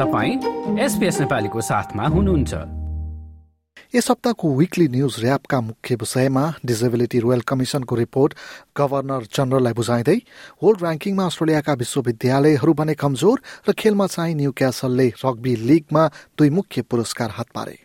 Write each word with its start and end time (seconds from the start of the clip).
तपाईँ 0.00 0.78
एसपिएस 0.80 1.20
नेपालीको 1.20 1.60
साथमा 1.60 2.04
हुनुहुन्छ। 2.08 2.52
यस 3.94 4.06
हप्ताको 4.10 4.46
विकली 4.56 4.86
न्युज 4.88 5.16
ऱ्यापका 5.20 5.60
मुख्य 5.60 5.94
विषयमा 5.94 6.44
डिजेबिलिटी 6.64 7.18
रोयल 7.20 7.40
कमिसनको 7.44 7.94
रिपोर्ट 7.96 8.34
गभर्नर 8.78 9.26
जनरललाई 9.28 9.72
बुझाइँदै 9.72 10.16
वर्ल्ड 10.62 10.80
ऱ्याङ्किङमा 10.80 11.24
अस्ट्रेलियाका 11.26 11.72
विश्वविद्यालयहरू 11.82 12.72
भने 12.80 12.94
कमजोर 12.94 13.36
र 13.68 13.72
खेलमा 13.76 14.06
चाहिँ 14.06 14.34
न्यू 14.40 14.52
क्यासलले 14.56 15.08
रग्बी 15.20 15.56
लिगमा 15.68 16.06
दुई 16.38 16.50
मुख्य 16.50 16.82
पुरस्कार 16.82 17.30
हात 17.36 17.48
पारे। 17.54 17.76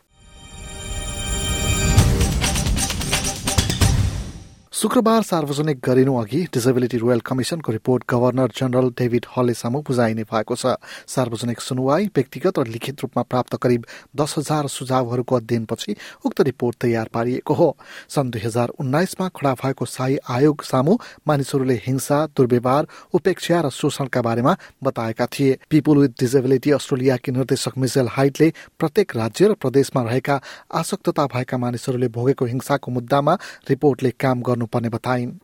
शुक्रबार 4.75 5.21
सार्वजनिक 5.23 5.79
गरिनु 5.79 6.13
अघि 6.19 6.39
डिसेबिलिटी 6.53 6.97
रोयल 6.97 7.19
कमिसनको 7.19 7.71
रिपोर्ट 7.71 8.03
गभर्नर 8.09 8.51
जनरल 8.57 8.89
डेभिड 8.99 9.25
हलले 9.31 9.53
सामु 9.53 9.79
बुझाइने 9.87 10.23
भएको 10.27 10.55
छ। 10.55 10.75
सार्वजनिक 11.07 11.59
सुनवाई 11.61 12.05
व्यक्तिगत 12.11 12.59
र 12.59 12.65
लिखित 12.67 13.01
रूपमा 13.01 13.23
प्राप्त 13.23 13.55
करिब 13.55 13.85
दस 14.19 14.35
हजार 14.37 14.67
सुझावहरूको 14.67 15.35
अध्ययनपछि 15.35 15.95
उक्त 16.25 16.41
रिपोर्ट 16.41 16.75
तयार 16.81 17.07
पारिएको 17.07 17.53
हो। 17.53 17.69
सन् 18.09 18.31
दुई 18.31 18.41
हजार 18.41 18.69
उन्नाइसमा 18.75 19.27
खडा 19.31 19.53
भएको 19.63 19.85
शाही 19.87 20.17
आयोग 20.27 20.63
सामु 20.63 20.97
मानिसहरूले 21.23 21.79
हिंसा 21.87 22.19
दुर्व्यवहार 22.35 22.87
उपेक्षा 23.15 23.61
र 23.61 23.69
शोषणका 23.71 24.21
बारेमा 24.27 24.57
बताएका 24.83 25.25
थिए। 25.31 25.57
पिपुल 25.69 25.97
विथ 25.97 26.19
डिसेबिलिटी 26.19 26.71
अस्ट्रेलियाकी 26.71 27.31
निर्देशक 27.31 27.77
मिसेल 27.77 28.11
हाइटले 28.11 28.51
प्रत्येक 28.75 29.15
राज्य 29.15 29.47
र 29.47 29.53
प्रदेशमा 29.55 30.03
रहेका 30.03 30.39
आसक्तता 30.75 31.25
भएका 31.31 31.57
मानिसहरूले 31.57 32.11
भोगेको 32.11 32.45
हिंसाको 32.45 32.91
मुद्दामा 32.91 33.37
रिपोर्टले 33.69 34.11
काम 34.19 34.41
गर्नु 34.43 34.63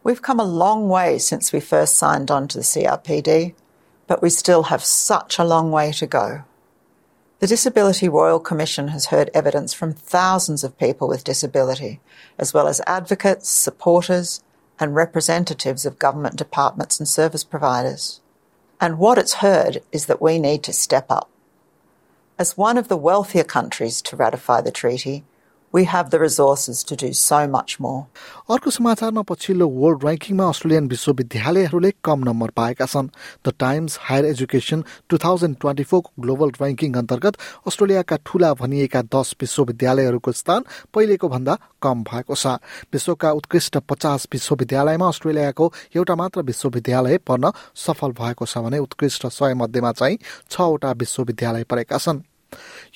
We've 0.03 0.21
come 0.21 0.39
a 0.39 0.45
long 0.45 0.89
way 0.89 1.17
since 1.17 1.51
we 1.51 1.59
first 1.59 1.95
signed 1.95 2.31
on 2.31 2.47
to 2.49 2.57
the 2.57 2.63
CRPD, 2.63 3.53
but 4.07 4.21
we 4.21 4.29
still 4.29 4.63
have 4.63 4.83
such 4.83 5.39
a 5.39 5.43
long 5.43 5.71
way 5.71 5.91
to 5.93 6.07
go. 6.07 6.43
The 7.39 7.47
Disability 7.47 8.07
Royal 8.07 8.39
Commission 8.39 8.89
has 8.89 9.07
heard 9.07 9.31
evidence 9.33 9.73
from 9.73 9.93
thousands 9.93 10.63
of 10.63 10.77
people 10.77 11.07
with 11.07 11.23
disability, 11.23 11.99
as 12.37 12.53
well 12.53 12.67
as 12.67 12.81
advocates, 12.85 13.49
supporters, 13.49 14.43
and 14.79 14.93
representatives 14.93 15.85
of 15.85 15.97
government 15.97 16.35
departments 16.35 16.99
and 16.99 17.07
service 17.07 17.43
providers. 17.43 18.21
And 18.79 18.99
what 18.99 19.17
it's 19.17 19.35
heard 19.35 19.81
is 19.91 20.05
that 20.05 20.21
we 20.21 20.39
need 20.39 20.61
to 20.63 20.73
step 20.73 21.05
up. 21.09 21.29
As 22.37 22.57
one 22.57 22.77
of 22.77 22.87
the 22.87 22.97
wealthier 22.97 23.43
countries 23.43 24.01
to 24.03 24.15
ratify 24.15 24.61
the 24.61 24.71
treaty, 24.71 25.23
we 25.73 25.83
have 25.85 26.09
the 26.09 26.19
resources 26.19 26.83
to 26.83 26.95
do 26.95 27.13
so 27.13 27.47
much 27.47 27.79
more. 27.79 28.07
अर्को 28.51 28.71
समाचारमा 28.71 29.21
पछिल्लो 29.21 29.67
world 29.67 30.03
ऱ्याङ्किङमा 30.03 30.47
Australian 30.49 30.87
विश्वविद्यालयहरूले 30.87 31.91
कम 32.03 32.19
number 32.29 32.49
पाएका 32.59 32.85
छन्। 32.85 33.07
The 33.47 33.53
Times 33.59 33.97
Higher 34.01 34.25
Education 34.25 34.83
two 35.09 35.17
thousand 35.17 35.55
twenty 35.61 35.83
फोरको 35.83 36.11
global 36.19 36.49
ranking 36.51 36.93
अन्तर्गत 37.01 37.37
अस्ट्रेलियाका 37.67 38.17
ठूला 38.25 38.53
भनिएका 38.61 39.01
दस 39.15 39.35
विश्वविद्यालयहरूको 39.41 40.31
स्थान 40.31 40.65
पहिलेको 40.93 41.29
भन्दा 41.29 41.57
कम 41.81 42.03
भएको 42.03 42.35
छ। 42.35 42.59
विश्वका 42.93 43.31
उत्कृष्ट 43.31 43.77
पचास 43.89 44.27
विश्वविद्यालयमा 44.33 45.07
अस्ट्रेलियाको 45.07 45.71
एउटा 45.95 46.15
मात्र 46.15 46.41
विश्वविद्यालय 46.51 47.17
पर्न 47.23 47.51
सफल 47.75 48.11
भएको 48.19 48.45
छ 48.45 48.57
भने 48.67 48.79
उत्कृष्ट 48.87 49.27
सय 49.27 49.53
मध्येमा 49.63 49.91
चाहिँ 49.91 50.19
छवटा 50.51 50.91
विश्वविद्यालय 50.91 51.63
परेका 51.63 51.97
छन्। 51.97 52.21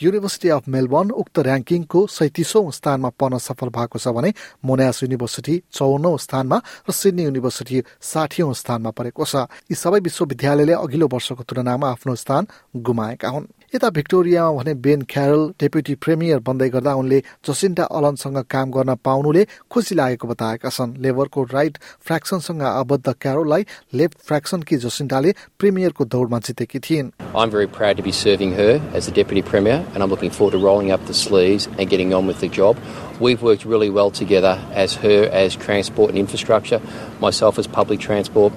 युनिभर्सिटी 0.01 0.49
अफ 0.49 0.67
मेलबर्न 0.67 1.11
उक्त 1.13 1.39
ऱ्याङ्किङको 1.39 1.99
सैतिसौँ 2.07 2.71
स्थानमा 2.71 3.09
पर्न 3.15 3.37
सफल 3.39 3.69
भएको 3.69 3.99
छ 3.99 4.11
भने 4.11 4.33
मोनास 4.65 5.03
युनिभर्सिटी 5.03 5.55
चौनौ 5.71 6.11
स्थानमा 6.17 6.57
र 6.83 6.91
सिडनी 6.91 7.23
युनिभर्सिटी 7.23 7.83
साठीौँ 8.01 8.53
स्थानमा 8.53 8.91
परेको 8.91 9.23
छ। 9.25 9.47
यी 9.71 9.75
सबै 9.75 9.99
विश्वविद्यालयले 9.99 10.73
अघिल्लो 10.75 11.07
वर्षको 11.07 11.43
तुलनामा 11.43 11.87
आफ्नो 11.89 12.15
स्थान 12.15 12.43
गुमाएका 12.75 13.29
हुन्। 13.29 13.47
यता 13.75 13.89
भिक्टोरियामा 13.91 14.51
भने 14.55 14.73
बेन 14.79 15.01
क्यारल 15.11 15.41
डेप्युटी 15.59 15.93
प्रेमियर 16.03 16.39
बन्दै 16.47 16.67
गर्दा 16.75 16.93
उनले 16.95 17.19
जसिन्टा 17.47 17.83
अलनसँग 17.97 18.37
काम 18.47 18.71
गर्न 18.71 18.95
पाउनुले 19.03 19.43
खुसी 19.67 19.95
लागेको 19.99 20.27
बताएका 20.31 20.69
छन् 20.75 20.93
लेबरको 21.03 21.43
राइट 21.51 21.77
फ्रेक्सनसँग 22.07 22.61
आबद्ध 22.71 23.13
क्यारोललाई 23.25 23.65
लेफ्ट 23.99 24.17
फ्रेक्सनकी 24.27 24.77
जसिन्टाले 24.85 25.33
प्रिमियरको 25.59 26.05
दौडमा 26.15 26.39
जितेकी 26.47 26.79
थिइन् 26.87 27.11
I'm 27.35 27.51
very 27.57 27.67
proud 27.67 27.97
to 27.97 28.03
be 28.07 28.13
serving 28.13 28.53
her 28.53 28.79
as 28.93 29.11
the 29.11 29.15
Deputy 29.19 29.43
Premier 29.51 29.83
and 29.93 30.01
I'm 30.01 30.09
looking 30.09 30.31
forward 30.31 30.55
to 30.57 30.63
rolling 30.67 30.91
up 30.97 31.05
the 31.11 31.17
sleeves 31.25 31.67
and 31.77 31.89
getting 31.89 32.13
on 32.13 32.31
with 32.31 32.39
the 32.39 32.47
job. 32.47 32.79
We've 33.19 33.41
worked 33.41 33.65
really 33.65 33.89
well 33.89 34.11
together 34.21 34.55
as 34.85 34.95
her 35.03 35.19
as 35.43 35.59
transport 35.67 36.15
and 36.15 36.17
infrastructure, 36.25 36.81
myself 37.19 37.59
as 37.59 37.67
public 37.67 37.99
transport. 37.99 38.53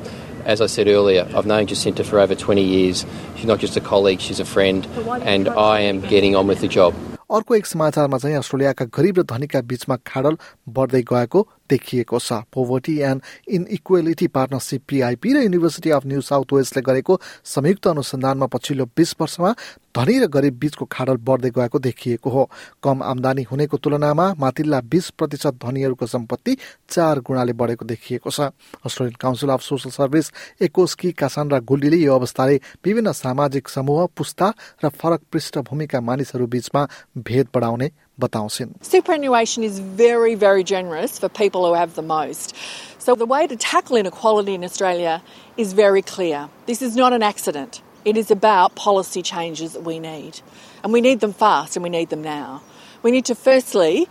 as 0.47 0.61
I 0.61 0.67
said 0.67 0.87
earlier, 0.87 1.27
I've 1.35 1.45
known 1.45 1.67
Jacinta 1.67 2.03
for 2.03 2.19
over 2.19 2.35
20 2.35 2.63
years. 2.63 3.05
She's 3.35 3.45
not 3.45 3.59
just 3.59 3.77
a 3.77 3.81
colleague, 3.81 4.19
she's 4.19 4.39
a 4.39 4.45
friend, 4.45 4.87
and 5.23 5.49
I 5.49 5.79
am 5.81 6.01
getting 6.01 6.35
on 6.35 6.47
with 6.47 6.61
the 6.61 6.67
job. 6.67 6.93
अर्को 7.33 7.55
एक 7.55 7.65
समाचारमा 7.65 8.17
चाहिँ 8.17 8.35
अस्ट्रेलियाका 8.37 8.85
गरिब 8.95 9.19
र 9.19 9.23
धनीका 9.23 9.61
बीचमा 9.65 9.95
खाडल 10.05 10.37
बढ्दै 10.69 11.01
गएको 11.11 11.47
देखिएको 11.70 12.18
छ। 12.18 12.42
Poverty 12.52 12.96
and 13.00 13.22
inequality 13.48 14.26
partnership 14.28 14.82
P 14.88 15.32
I 15.32 15.42
university 15.42 15.90
of 15.90 16.06
new 16.06 16.20
south 16.20 16.52
Wellesley 16.52 16.82
गरेको 16.82 17.20
संयुक्त 17.46 17.86
अनुसन्धानमा 17.88 18.46
पछिल्लो 18.48 18.84
बिस 18.96 19.14
वर्षमा 19.20 19.54
धनी 19.96 20.18
र 20.18 20.26
गरिब 20.28 20.54
बीचको 20.58 20.84
खाडल 20.86 21.16
बढ्दै 21.18 21.50
गएको 21.50 21.78
देखिएको 21.78 22.30
हो। 22.30 22.42
कम 22.84 23.02
आमदानी 23.02 23.42
हुनेको 23.42 23.76
तुलनामा 23.76 24.26
माथिल्ला 24.38 24.80
बिस 24.86 25.10
प्रतिशत 25.18 25.58
धनीहरूको 25.58 26.06
सम्पत्ति 26.06 26.56
चार 26.88 27.20
गुणाले 27.20 27.52
बढेको 27.52 27.84
देखिएको 27.84 28.30
छ। 28.30 28.40
Australian 28.86 29.16
council 29.20 29.50
of 29.50 29.62
social 29.62 29.90
service 29.90 30.32
एकोस्की 30.62 31.12
Cassandra 31.12 31.58
गुल्डीले 31.60 31.96
यो 31.98 32.14
अवस्थाले 32.14 32.56
विभिन्न 32.84 33.12
सामाजिक 33.12 33.68
समूह 33.68 34.06
पुस्ता 34.16 34.52
र 34.84 34.88
फरक 34.90 35.20
पृष्ठभूमिका 35.32 36.00
मानिसहरू 36.00 36.46
बीचमा 36.46 36.86
भेद 37.18 37.48
बढाउने 37.54 37.90
बताउँछिन् 38.19 38.83
Superannuation 38.83 39.63
is 39.63 39.79
very, 39.79 40.35
very 40.35 40.63
generous 40.63 41.17
for 41.19 41.29
people 41.29 41.65
who 41.65 41.73
have 41.73 41.95
the 41.95 42.01
most. 42.01 42.55
So 42.99 43.15
the 43.15 43.25
way 43.25 43.47
to 43.47 43.55
tackle 43.55 43.97
inequality 43.97 44.53
in 44.53 44.63
Australia 44.63 45.21
is 45.57 45.73
very 45.73 46.01
clear. 46.01 46.49
This 46.67 46.81
is 46.81 46.95
not 46.95 47.11
an 47.11 47.23
accident. 47.23 47.81
It 48.05 48.17
is 48.17 48.31
about 48.31 48.75
policy 48.75 49.21
changes 49.21 49.73
that 49.73 49.83
we 49.83 49.99
need. 49.99 50.41
And 50.83 50.93
we 50.93 51.01
need 51.01 51.19
them 51.19 51.33
fast 51.33 51.75
and 51.75 51.83
we 51.83 51.89
need 51.89 52.09
them 52.09 52.21
now. 52.21 52.61
We 53.01 53.11
need 53.11 53.25
to 53.25 53.35
firstly 53.35 54.07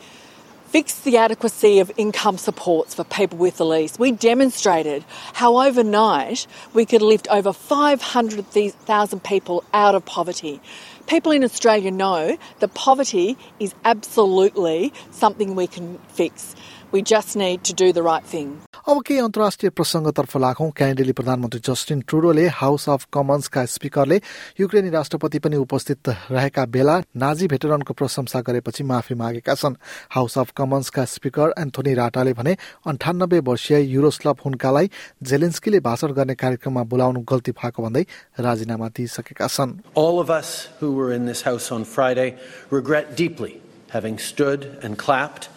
fix 0.69 0.99
the 0.99 1.17
adequacy 1.17 1.79
of 1.79 1.91
income 1.97 2.37
supports 2.37 2.93
for 2.93 3.03
people 3.03 3.37
with 3.37 3.57
the 3.57 3.65
least. 3.65 3.99
We 3.99 4.11
demonstrated 4.11 5.05
how 5.33 5.61
overnight 5.61 6.45
we 6.73 6.85
could 6.85 7.01
lift 7.01 7.27
over 7.29 7.53
500,000 7.53 9.23
people 9.23 9.63
out 9.73 9.95
of 9.95 10.05
poverty. 10.05 10.59
People 11.07 11.31
in 11.31 11.43
Australia 11.43 11.91
know 11.91 12.37
that 12.59 12.73
poverty 12.73 13.37
is 13.59 13.73
absolutely 13.85 14.93
something 15.11 15.55
we 15.55 15.67
can 15.67 15.99
fix. 16.09 16.55
We 16.91 17.01
just 17.01 17.35
need 17.35 17.63
to 17.65 17.73
do 17.73 17.93
the 17.93 18.03
right 18.03 18.23
thing. 18.23 18.61
अब 18.87 19.01
केही 19.03 19.19
अन्तर्राष्ट्रिय 19.19 19.69
प्रसङ्गतर्फ 19.75 20.35
लागौं 20.39 20.69
क्यानेडेली 20.71 21.11
प्रधानमन्त्री 21.11 21.59
Justin 21.59 22.01
ट्रुडोले 22.07 22.45
house 22.55 22.87
of 22.89 23.03
कमन्सका 23.13 23.63
स्पिकरले 23.67 24.19
युक्रेनी 24.59 24.89
राष्ट्रपति 24.89 25.39
पनि 25.43 25.55
उपस्थित 25.59 26.09
रहेका 26.31 26.65
बेला 26.71 26.95
नाजी 27.19 27.47
भेटरनको 27.51 27.93
प्रशंसा 27.93 28.39
गरेपछि 28.47 28.83
माफी 28.87 29.15
मागेका 29.19 29.55
छन्। 29.59 29.75
हाउस 30.15 30.37
अफ 30.37 30.51
कमन्सका 30.55 31.03
स्पिकर 31.03 31.53
एन्थोनी 31.59 31.93
राटाले 31.99 32.33
भने 32.39 32.55
अन्ठानब्बे 32.87 33.39
वर्षीय 33.43 33.83
युरोस्लभ 33.91 34.37
हुन्कालाई 34.45 34.89
जेलेन्स्कीले 35.19 35.79
भाषण 35.83 36.15
गर्ने 36.15 36.35
कार्यक्रममा 36.39 36.83
बोलाउनु 36.87 37.25
गल्ती 37.27 37.51
भएको 37.59 37.83
भन्दै 37.83 38.05
राजीनामा 38.39 38.87
दिइसकेका 38.95 39.47
छन्। 39.51 39.75
All 39.99 40.23
of 40.23 40.31
us 40.31 40.71
who 40.79 40.95
were 40.95 41.11
in 41.11 41.27
this 41.27 41.43
house 41.43 41.69
on 41.75 41.83
Friday 41.83 42.29
regret 42.71 43.15
deeply 43.19 43.59
having 43.91 44.17
stood 44.17 44.71
and 44.81 44.97
clapped 44.97 45.51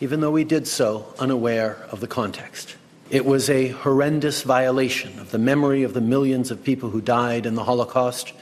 even 0.00 0.20
though 0.20 0.30
we 0.30 0.44
did 0.44 0.66
so 0.66 1.14
unaware 1.18 1.78
of 1.90 2.00
the 2.00 2.06
context. 2.06 2.76
It 3.08 3.24
was 3.24 3.48
a 3.48 3.68
horrendous 3.68 4.42
violation 4.42 5.18
of 5.18 5.30
the 5.30 5.38
memory 5.38 5.84
of 5.84 5.94
the 5.94 6.00
millions 6.00 6.50
of 6.50 6.64
people 6.64 6.90
who 6.90 7.00
died 7.00 7.46
in 7.46 7.54
the 7.54 7.64
Holocaust, 7.64 8.32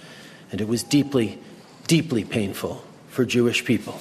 and 0.50 0.60
it 0.60 0.68
was 0.68 0.82
deeply, 0.82 1.38
deeply 1.86 2.24
painful 2.24 2.82
for 3.08 3.24
Jewish 3.24 3.64
people. 3.64 4.00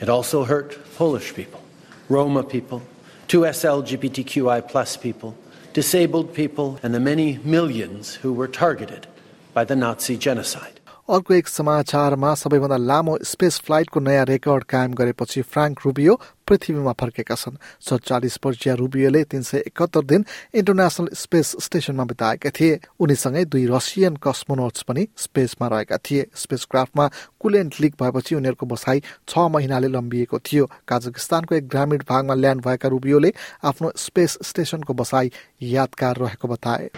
It 0.00 0.08
also 0.08 0.44
hurt 0.44 0.78
Polish 0.96 1.34
people, 1.34 1.62
Roma 2.08 2.42
people, 2.42 2.82
2S 3.28 3.64
LGBTQI 3.64 4.68
plus 4.68 4.96
people, 4.96 5.36
disabled 5.72 6.34
people, 6.34 6.78
and 6.82 6.92
the 6.92 7.00
many 7.00 7.38
millions 7.38 8.14
who 8.16 8.32
were 8.32 8.48
targeted 8.48 9.06
by 9.54 9.64
the 9.64 9.76
Nazi 9.76 10.18
genocide. 10.18 10.78
अर्को 11.08 11.34
एक 11.34 11.48
समाचारमा 11.48 12.34
सबैभन्दा 12.34 12.76
लामो 12.78 13.16
space 13.24 13.58
फ्लाइटको 13.66 14.00
नयाँ 14.00 14.24
record 14.24 14.64
कायम 14.64 14.92
गरेपछि 14.94 15.42
Frank 15.42 15.80
Rubio 15.84 16.14
पृथ्वीमा 16.46 16.92
फर्केका 16.92 17.34
छन्। 17.34 17.56
सत्तालिस 17.80 18.38
वर्षीय 18.46 18.74
रुबियोले 18.74 19.22
तीन 19.24 19.42
सय 19.42 19.58
एकहत्तर 19.66 20.04
दिन 20.04 20.24
इन्टरनेसनल 20.54 21.08
स्पेस 21.12 21.54
स्टेसनमा 21.60 22.04
बिताएका 22.04 22.50
थिए। 22.50 22.78
उनीसँगै 23.00 23.44
दुई 23.44 23.66
रसियन 23.66 24.16
कस्मोनोट्स 24.22 24.82
पनि 24.82 25.06
स्पेसमा 25.18 25.68
रहेका 25.68 25.96
थिए। 25.98 26.26
स्पेस 26.34 26.64
क्राफ्टमा 26.70 27.10
कुलेन्ट 27.40 27.80
लिक 27.80 27.94
भएपछि 28.02 28.34
उनीहरूको 28.34 28.66
बसाई 28.66 29.02
छ 29.28 29.38
महिनाले 29.50 29.88
लम्बिएको 29.88 30.38
थियो। 30.38 30.70
काजाकिस्तानको 30.88 31.54
एक 31.54 31.68
ग्रामीण 31.68 32.02
भागमा 32.08 32.34
ल्यान्ड 32.34 32.64
भएका 32.64 32.88
रुबियोले 32.88 33.32
आफ्नो 33.64 33.92
स्पेस 33.96 34.38
स्टेसनको 34.42 34.94
बसाई 34.94 35.32
यादगार 35.74 36.16
रहेको 36.16 36.48
बताए। 36.48 36.90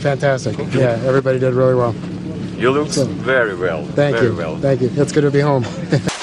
Fantastic. 0.00 0.56
Yeah, 0.72 1.00
everybody 1.04 1.38
did 1.38 1.54
really 1.54 1.74
well. 1.74 1.94
You 2.56 2.70
look 2.70 2.88
very 2.88 3.54
well. 3.56 3.84
Thank 3.84 4.16
very 4.16 4.28
you. 4.28 4.36
well. 4.36 4.56
Thank 4.58 4.80
you. 4.80 4.90
It's 4.96 5.12
good 5.12 5.22
to 5.22 5.30
be 5.30 5.40
home. 5.40 5.64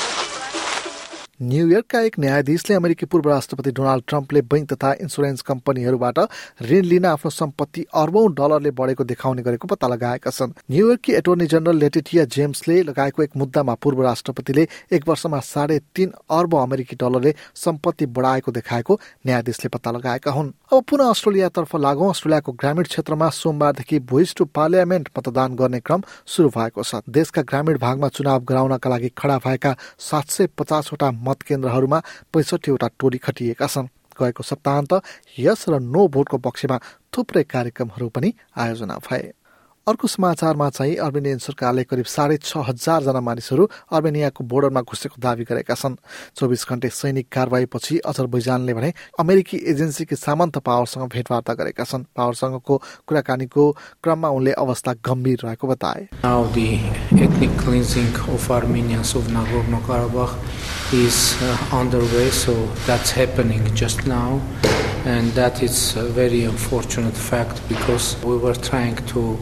न्युयोर्कका 1.39 1.99
एक 1.99 2.17
न्यायाधीशले 2.19 2.75
अमेरिकी 2.75 3.05
पूर्व 3.05 3.29
राष्ट्रपति 3.29 3.71
डोनाल्ड 3.71 4.03
ट्रम्पले 4.07 4.41
बैंक 4.41 4.71
तथा 4.73 4.91
इन्सुरेन्स 5.01 5.41
कम्पनीहरूबाट 5.41 6.19
ऋण 6.63 6.83
लिन 6.83 7.05
आफ्नो 7.05 7.29
सम्पत्ति 7.29 7.85
अर्बौं 7.93 8.31
डलरले 8.33 8.71
बढेको 8.71 9.03
देखाउने 9.03 9.41
गरेको 9.41 9.67
पत्ता 9.67 9.87
लगाएका 9.87 10.31
छन्। 10.31 10.53
न्युयोर्ककी 10.71 11.13
एटोर्नी 11.13 11.45
जनरल 11.45 11.77
लेटिटिया 11.77 12.25
जेम्सले 12.25 12.81
लगाएको 12.83 13.23
एक 13.23 13.35
मुद्दामा 13.37 13.73
पूर्व 13.75 14.03
राष्ट्रपतिले 14.03 14.67
एक 14.91 15.07
वर्षमा 15.07 15.39
साढे 15.41 15.79
तीन 15.95 16.13
अर्ब 16.31 16.55
अमेरिकी 16.55 16.95
डलरले 16.95 17.35
सम्पत्ति 17.55 18.05
बढाएको 18.15 18.51
देखाएको 18.51 18.99
न्यायाधीशले 19.25 19.69
पत्ता 19.69 19.91
लगाएका 19.91 20.31
हुन्। 20.31 20.51
अब 20.71 20.83
पुनः 20.89 21.09
अस्ट्रेलियातर्फ 21.09 21.75
लागौं। 21.75 22.09
अस्ट्रेलियाको 22.09 22.51
ग्रामीण 22.53 22.83
क्षेत्रमा 22.85 23.29
सोमबारदेखि 23.31 23.99
भोइस 24.07 24.35
टु 24.35 24.45
पार्लियामेन्ट 24.55 25.09
मतदान 25.17 25.55
गर्ने 25.55 25.79
क्रम 25.79 26.03
शुरू 26.27 26.49
भएको 26.49 26.83
छ। 26.83 27.03
देशका 27.09 27.41
ग्रामीण 27.43 27.77
भागमा 27.77 28.07
चुनाव 28.07 28.43
गराउनका 28.43 28.89
लागि 28.89 29.11
खडा 29.17 29.37
भएका 29.45 29.75
सात 29.99 30.29
सय 30.29 30.47
पचासवटा 30.57 31.11
मत 31.27 31.41
केन्द्रहरूमा 31.41 31.99
पैँसठीवटा 32.33 32.87
टोली 32.99 33.17
खटिएका 33.17 33.67
छन्। 33.67 33.87
गएको 34.15 34.43
सप्ताहन्त 34.43 34.93
यस 35.39 35.65
र 35.69 35.79
नो 35.83 36.07
भोटको 36.07 36.37
पक्षमा 36.37 36.77
थुप्रै 37.11 37.43
कार्यक्रमहरू 37.43 38.07
पनि 38.09 38.29
आयोजना 38.57 38.95
भए। 39.07 39.23
अर्को 39.87 40.07
समाचारमा 40.07 40.69
चाहिँ 40.69 40.95
अर्मेनियन 40.97 41.37
सरकारले 41.37 41.83
करिब 41.85 42.05
साढे 42.09 42.37
छ 42.41 42.57
हजारजना 42.57 43.21
मानिसहरू 43.21 43.69
अर्मेनियाको 43.93 44.43
बोर्डरमा 44.43 44.81
घुसेको 44.81 45.21
दावी 45.21 45.43
गरेका 45.45 45.75
छन्। 45.77 46.01
चौबिस 46.33 46.65
घण्टे 46.65 46.89
सैनिक 46.89 47.29
कारवाहीपछि 47.29 47.97
अजरबैजानले 48.01 48.73
भने 48.73 48.89
अमेरिकी 49.21 49.57
एजेन्सीकी 49.69 50.15
सामन्त 50.17 50.57
पावरसँग 50.65 51.05
भेटवार्ता 51.05 51.53
गरेका 51.53 51.83
छन्। 51.85 52.09
पावरसँगको 52.17 52.75
कुराकानीको 53.05 53.63
क्रममा 54.01 54.29
उनले 54.29 54.51
अवस्था 54.57 54.93
गम्भीर 55.05 55.39
रहेको 55.45 55.67
बताए। 55.67 56.07
Uh, 56.25 56.49
and 65.05 65.31
that 65.33 65.61
is 65.61 65.95
a 65.95 66.03
very 66.09 66.43
unfortunate 66.45 67.13
fact 67.13 67.61
because 67.69 68.17
we 68.23 68.35
were 68.37 68.55
trying 68.55 68.95
to 69.05 69.37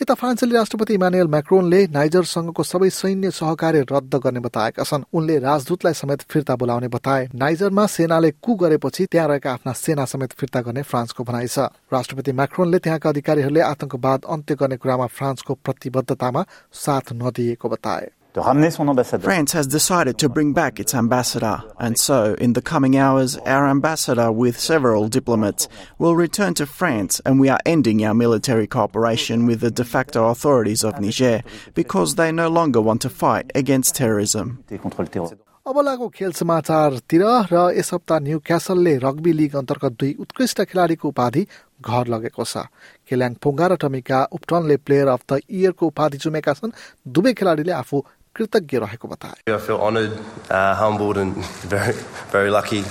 यता 0.00 0.14
फ्रान्सेली 0.14 0.54
राष्ट्रपति 0.54 0.94
इमानुएल 0.94 1.26
म्याक्रोनले 1.26 1.80
नाइजरसँगको 1.86 2.62
सबै 2.62 2.88
सैन्य 2.90 3.30
सहकार्य 3.30 3.84
रद्द 3.92 4.14
गर्ने 4.24 4.40
बताएका 4.40 4.82
छन्। 4.82 5.04
उनले 5.12 5.38
राजदूतलाई 5.38 5.94
समेत 5.94 6.20
फिर्ता 6.22 6.56
बोलाउने 6.56 6.88
बताए। 6.88 7.28
नाइजरमा 7.34 7.86
सेनाले 7.86 8.30
कु 8.40 8.54
गरेपछि 8.54 9.06
त्यहाँ 9.06 9.28
रहेका 9.28 9.52
आफ्ना 9.52 9.72
सेना 9.72 10.04
समेत 10.04 10.32
फिर्ता 10.32 10.60
गर्ने 10.60 10.82
फ्रान्सको 10.82 11.24
भनाइ 11.24 11.46
छ। 11.46 11.68
राष्ट्रपति 11.92 12.32
म्याक्रोनले 12.32 12.78
त्यहाँका 12.78 13.08
अधिकारीहरूले 13.08 13.60
आतंकवाद 13.60 14.20
अन्त्य 14.24 14.54
गर्ने 14.54 14.76
कुरामा 14.76 15.06
फ्रान्सको 15.06 15.54
प्रतिबद्धतामा 15.54 16.44
साथ 16.72 17.12
नदिएको 17.12 17.68
बताए। 17.68 18.08
de 18.35 18.41
ramener 18.41 18.69
son 18.69 18.89
ambassadeur. 18.89 19.23
France 19.23 19.53
has 19.53 19.65
decided 19.65 20.17
to 20.17 20.27
bring 20.27 20.51
back 20.51 20.77
its 20.77 20.93
ambassador, 20.93 21.63
and 21.79 21.97
so, 21.97 22.35
in 22.37 22.51
the 22.51 22.61
coming 22.61 22.97
hours, 22.97 23.37
our 23.45 23.65
ambassador 23.67 24.29
with 24.29 24.59
several 24.59 25.07
diplomats 25.07 25.69
will 25.99 26.17
return 26.17 26.53
to 26.53 26.65
France, 26.65 27.21
and 27.25 27.39
we 27.39 27.47
are 27.47 27.59
ending 27.65 28.03
our 28.05 28.13
military 28.13 28.67
cooperation 28.67 29.45
with 29.45 29.61
the 29.61 29.71
de 29.71 29.85
facto 29.85 30.25
authorities 30.25 30.83
of 30.83 30.99
Niger 30.99 31.43
because 31.73 32.15
they 32.15 32.31
no 32.31 32.49
longer 32.49 32.81
want 32.81 33.01
to 33.03 33.09
fight 33.09 33.51
against 33.55 33.95
terrorism. 33.95 34.63
contre 34.83 35.03
le 35.03 35.09
terror. 35.09 35.37
अब 35.67 35.79
लागौ 35.81 36.07
खेल 36.13 36.31
समाचारतिर 36.37 37.21
र 37.51 37.61
यस 37.73 37.89
हप्ता 37.93 38.17
new 38.21 38.39
क्यासलले 38.45 38.95
rugby 39.03 39.31
league 39.33 39.55
अन्तर्गत 39.61 39.93
दुई 39.99 40.13
उत्कृष्ट 40.21 40.61
खेलाडीको 40.69 41.09
उपाधि 41.09 41.41
घर 41.81 42.07
लगेको 42.13 42.43
छ 42.45 42.69
केल्याङ 43.09 43.33
पोङ्गा 43.41 43.67
र 43.71 43.75
टमिका 43.81 44.19
उप्टनले 44.37 44.77
प्लेयर 44.85 45.07
अफ 45.15 45.21
द 45.31 45.39
इयरको 45.49 45.87
उपाधि 45.87 46.17
चुमेका 46.21 46.53
छन् 46.59 46.75
दुवै 47.17 47.33
खेलाडीले 47.39 47.73
आफू 47.81 48.03
कृतज्ञ 48.35 48.77
रहेको 48.77 49.07
बताए 49.07 49.53
I 49.53 49.57
feel 49.57 49.79
honoured, 49.79 50.19
uh, 50.49 50.75
humbled, 50.75 51.17
and 51.17 51.35
very, 51.75 51.93
very 52.31 52.49
lucky. 52.49 52.83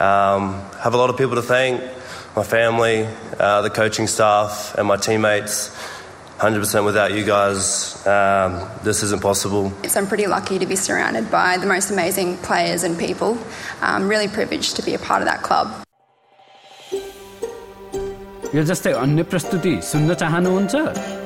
Um, 0.00 0.60
have 0.80 0.94
a 0.94 0.96
lot 0.96 1.10
of 1.10 1.16
people 1.16 1.36
to 1.36 1.42
thank 1.42 1.80
my 2.36 2.42
family, 2.42 3.06
uh, 3.38 3.62
the 3.62 3.70
coaching 3.70 4.06
staff, 4.06 4.74
and 4.76 4.88
my 4.88 4.96
teammates. 4.96 5.70
100% 6.38 6.84
without 6.84 7.12
you 7.14 7.24
guys, 7.24 8.04
um, 8.04 8.68
this 8.82 9.02
isn't 9.04 9.22
possible. 9.22 9.72
So 9.86 10.00
I'm 10.00 10.08
pretty 10.08 10.26
lucky 10.26 10.58
to 10.58 10.66
be 10.66 10.74
surrounded 10.74 11.30
by 11.30 11.56
the 11.56 11.66
most 11.66 11.90
amazing 11.92 12.36
players 12.38 12.82
and 12.82 12.98
people. 12.98 13.38
I'm 13.80 14.08
really 14.08 14.26
privileged 14.26 14.74
to 14.76 14.82
be 14.82 14.94
a 14.94 14.98
part 14.98 15.22
of 15.22 15.28
that 15.28 15.42
club. 15.42 15.68
यो 18.54 18.62
जस्तै 18.68 18.92
अन्य 18.92 19.22
प्रस्तुति 19.32 19.70
सुन्न 19.90 20.14
चाहनुहुन्छ 20.22 21.25